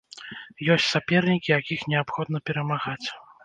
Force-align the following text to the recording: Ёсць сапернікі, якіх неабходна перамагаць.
Ёсць 0.75 0.87
сапернікі, 0.93 1.53
якіх 1.59 1.87
неабходна 1.95 2.37
перамагаць. 2.51 3.07